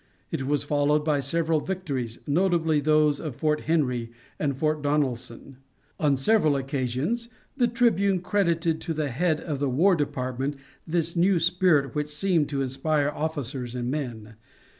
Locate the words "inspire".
12.63-13.09